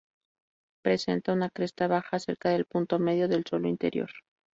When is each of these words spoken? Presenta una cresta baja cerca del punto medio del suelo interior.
Presenta 0.83 1.31
una 1.31 1.51
cresta 1.51 1.87
baja 1.87 2.17
cerca 2.17 2.49
del 2.49 2.65
punto 2.65 2.97
medio 2.97 3.27
del 3.27 3.43
suelo 3.47 3.67
interior. 3.67 4.09